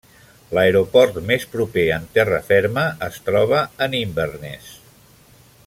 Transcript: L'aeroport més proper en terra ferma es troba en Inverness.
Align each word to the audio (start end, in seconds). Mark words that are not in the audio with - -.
L'aeroport 0.57 1.19
més 1.31 1.45
proper 1.51 1.83
en 1.97 2.07
terra 2.17 2.39
ferma 2.49 2.87
es 3.09 3.21
troba 3.29 3.61
en 3.87 3.95
Inverness. 4.03 4.73